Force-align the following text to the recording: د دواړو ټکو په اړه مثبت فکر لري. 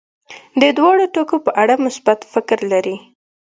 د 0.61 0.63
دواړو 0.77 1.03
ټکو 1.13 1.37
په 1.45 1.51
اړه 1.61 1.73
مثبت 1.85 2.19
فکر 2.33 2.59
لري. 2.71 2.95